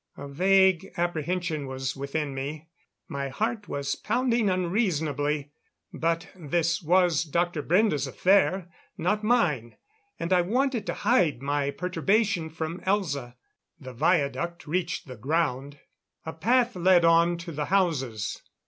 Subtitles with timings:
[0.17, 2.69] A vague apprehension was within me;
[3.07, 5.51] my heart was pounding unreasonably.
[5.93, 7.61] But this was Dr.
[7.61, 9.77] Brende's affair, not mine;
[10.19, 13.35] and I wanted to hide my perturbation from Elza.
[13.79, 15.77] The viaduct reached the ground;
[16.25, 18.41] a path led on to the houses.